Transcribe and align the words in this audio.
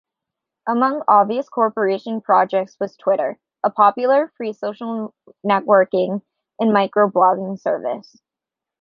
Among 0.67 1.03
Obvious 1.07 1.47
Corporation's 1.47 2.23
projects 2.23 2.75
was 2.79 2.97
Twitter, 2.97 3.37
a 3.63 3.69
popular, 3.69 4.33
free 4.35 4.51
social 4.51 5.13
networking 5.45 6.23
and 6.59 6.73
micro-blogging 6.73 7.59
service. 7.59 8.19